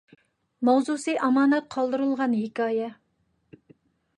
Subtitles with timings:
[0.69, 2.89] ماۋزۇسى ئامانەت قالدۇرۇلغان ھېكايە